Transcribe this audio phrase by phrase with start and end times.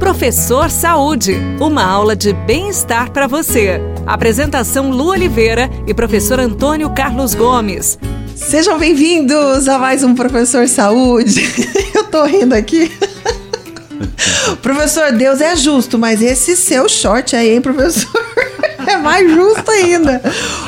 [0.00, 3.78] Professor Saúde, uma aula de bem-estar para você.
[4.06, 7.98] Apresentação Lu Oliveira e professor Antônio Carlos Gomes.
[8.34, 11.42] Sejam bem-vindos a mais um Professor Saúde.
[11.94, 12.90] Eu tô rindo aqui.
[14.62, 18.10] professor, Deus é justo, mas esse seu short aí, hein, professor?
[18.86, 20.20] É mais justo ainda.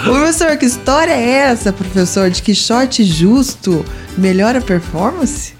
[0.05, 2.31] professor, que história é essa, professor?
[2.31, 3.85] De que short justo
[4.17, 5.55] melhora a performance?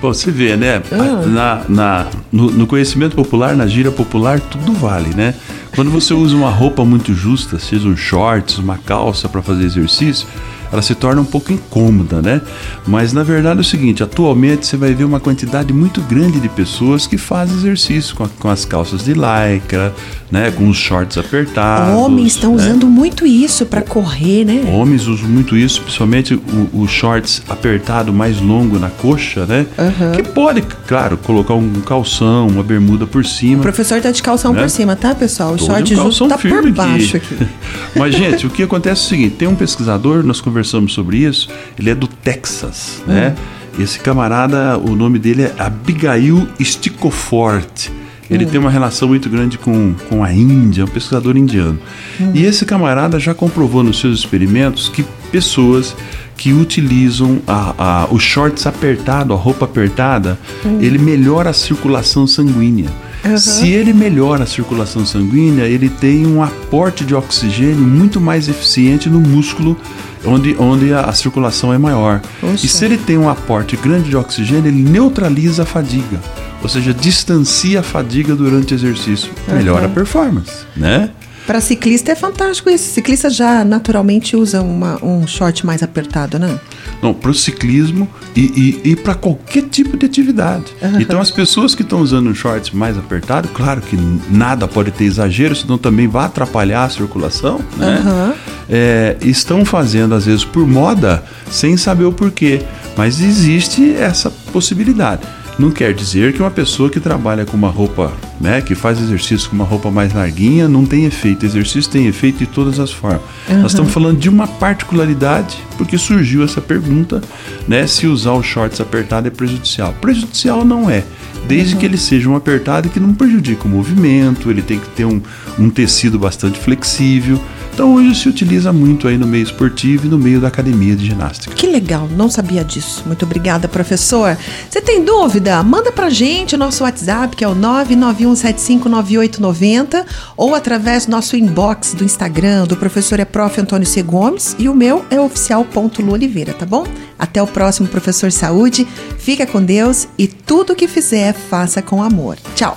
[0.00, 0.80] Bom, você vê, né?
[0.92, 1.26] Ah.
[1.26, 5.34] Na, na, no, no, conhecimento popular, na gíria popular, tudo vale, né?
[5.74, 10.26] Quando você usa uma roupa muito justa, seja um shorts, uma calça para fazer exercício,
[10.72, 12.40] ela se torna um pouco incômoda, né?
[12.86, 16.48] Mas na verdade é o seguinte: atualmente você vai ver uma quantidade muito grande de
[16.48, 19.94] pessoas que fazem exercício com, a, com as calças de lycra,
[20.30, 20.50] né?
[20.50, 21.94] Com os shorts apertados.
[21.94, 22.62] Homens estão né?
[22.62, 24.62] usando muito isso para correr, né?
[24.72, 29.66] Homens usam muito isso, principalmente o, o shorts apertado mais longo na coxa, né?
[29.78, 30.12] Uhum.
[30.12, 33.60] Que pode, claro, colocar um calção, uma bermuda por cima.
[33.60, 34.60] O professor tá de calção né?
[34.60, 35.54] por cima, tá, pessoal?
[35.54, 37.34] O short justo tá por baixo aqui.
[37.34, 37.48] aqui.
[37.96, 41.48] Mas, gente, o que acontece é o seguinte: tem um pesquisador, nós conversamos sobre isso,
[41.78, 43.12] ele é do Texas, hum.
[43.12, 43.34] né?
[43.78, 47.90] Esse camarada, o nome dele é Abigail Sticofort.
[48.30, 48.48] Ele hum.
[48.48, 51.78] tem uma relação muito grande com, com a Índia, é um pesquisador indiano.
[52.20, 52.32] Hum.
[52.34, 55.96] E esse camarada já comprovou nos seus experimentos que pessoas
[56.36, 60.78] que utilizam a, a, o shorts apertado, a roupa apertada, hum.
[60.80, 62.90] ele melhora a circulação sanguínea.
[63.24, 63.36] Uhum.
[63.36, 69.08] Se ele melhora a circulação sanguínea, ele tem um aporte de oxigênio muito mais eficiente
[69.08, 69.76] no músculo
[70.24, 72.20] onde, onde a, a circulação é maior.
[72.40, 72.64] Poxa.
[72.64, 76.20] E se ele tem um aporte grande de oxigênio, ele neutraliza a fadiga.
[76.62, 79.30] Ou seja, distancia a fadiga durante o exercício.
[79.46, 79.56] Uhum.
[79.56, 81.10] Melhora a performance, né?
[81.48, 82.92] Para ciclista é fantástico isso.
[82.92, 86.60] Ciclista já naturalmente usa uma, um short mais apertado, né?
[87.02, 90.66] Não, para o ciclismo e, e, e para qualquer tipo de atividade.
[90.82, 91.00] Uhum.
[91.00, 93.96] Então, as pessoas que estão usando um shorts mais apertado, claro que
[94.30, 98.02] nada pode ter exagero, senão também vai atrapalhar a circulação, né?
[98.04, 98.34] Uhum.
[98.68, 102.60] É, estão fazendo, às vezes, por moda, sem saber o porquê.
[102.94, 105.22] Mas existe essa possibilidade.
[105.58, 109.50] Não quer dizer que uma pessoa que trabalha com uma roupa, né, que faz exercício
[109.50, 111.44] com uma roupa mais larguinha, não tem efeito.
[111.44, 113.22] Exercício tem efeito de todas as formas.
[113.48, 113.62] Uhum.
[113.62, 117.20] Nós estamos falando de uma particularidade, porque surgiu essa pergunta,
[117.66, 119.92] né, se usar o shorts apertado é prejudicial.
[120.00, 121.02] Prejudicial não é,
[121.48, 121.80] desde uhum.
[121.80, 125.06] que ele seja um apertado e que não prejudique o movimento, ele tem que ter
[125.06, 125.20] um,
[125.58, 127.40] um tecido bastante flexível.
[127.78, 131.06] Então hoje se utiliza muito aí no meio esportivo e no meio da academia de
[131.06, 131.54] ginástica.
[131.54, 133.04] Que legal, não sabia disso.
[133.06, 134.36] Muito obrigada, professor.
[134.68, 135.62] Você tem dúvida?
[135.62, 140.04] Manda pra gente o nosso WhatsApp, que é o 991759890,
[140.36, 143.60] ou através do nosso inbox do Instagram, do professor é prof.
[143.60, 144.02] Antônio C.
[144.02, 146.84] Gomes, e o meu é oficial.luoliveira, tá bom?
[147.16, 148.88] Até o próximo, professor Saúde.
[149.18, 152.38] Fica com Deus e tudo que fizer, faça com amor.
[152.54, 152.76] Tchau.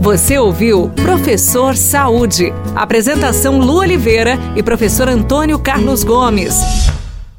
[0.00, 2.52] Você ouviu Professor Saúde.
[2.74, 6.54] Apresentação Lu Oliveira e professor Antônio Carlos Gomes.